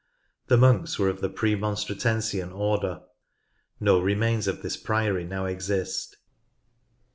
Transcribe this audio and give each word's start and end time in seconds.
The 0.47 0.57
monks 0.57 0.97
were 0.97 1.09
of 1.09 1.21
the 1.21 1.29
Premonstratensian 1.29 2.51
Order. 2.51 3.01
No 3.79 3.99
remains 3.99 4.47
of 4.47 4.63
this 4.63 4.75
priory 4.75 5.25
now 5.25 5.45
exist. 5.45 6.17